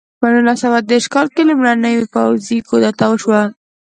[0.19, 3.41] په نولس سوه دېرش کال کې لومړنۍ پوځي کودتا وشوه.